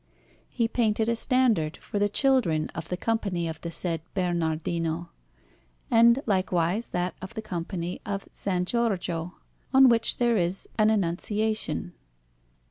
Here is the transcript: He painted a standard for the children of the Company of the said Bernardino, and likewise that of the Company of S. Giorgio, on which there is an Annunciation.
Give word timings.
He 0.49 0.67
painted 0.67 1.07
a 1.09 1.15
standard 1.15 1.77
for 1.77 1.99
the 1.99 2.09
children 2.09 2.71
of 2.73 2.89
the 2.89 2.97
Company 2.97 3.47
of 3.47 3.61
the 3.61 3.69
said 3.69 4.01
Bernardino, 4.15 5.11
and 5.91 6.23
likewise 6.25 6.89
that 6.89 7.13
of 7.21 7.35
the 7.35 7.41
Company 7.43 8.01
of 8.03 8.27
S. 8.35 8.63
Giorgio, 8.63 9.35
on 9.71 9.89
which 9.89 10.17
there 10.17 10.37
is 10.37 10.67
an 10.79 10.89
Annunciation. 10.89 11.93